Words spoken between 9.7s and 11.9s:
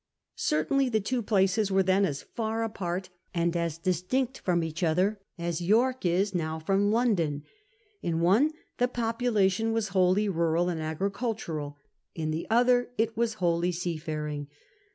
was wholly rural and agricultural,